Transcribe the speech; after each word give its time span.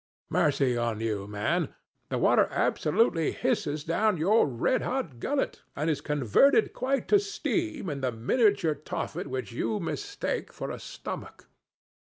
Mercy 0.31 0.75
on 0.75 0.99
you, 0.99 1.27
man! 1.27 1.75
the 2.09 2.17
water 2.17 2.47
absolutely 2.49 3.31
hisses 3.31 3.83
down 3.83 4.17
your 4.17 4.47
red 4.47 4.81
hot 4.81 5.19
gullet 5.19 5.61
and 5.75 5.91
is 5.91 6.01
converted 6.01 6.73
quite 6.73 7.07
to 7.07 7.19
steam 7.19 7.87
in 7.87 8.01
the 8.01 8.11
miniature 8.11 8.73
Tophet 8.73 9.27
which 9.27 9.51
you 9.51 9.79
mistake 9.79 10.51
for 10.51 10.71
a 10.71 10.79
stomach. 10.79 11.45